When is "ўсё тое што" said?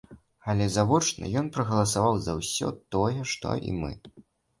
2.39-3.53